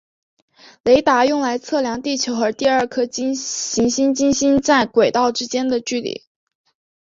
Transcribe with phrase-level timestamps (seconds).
[0.83, 6.23] 雷达用来测量地球和第二颗行星金星在轨道之间的距离。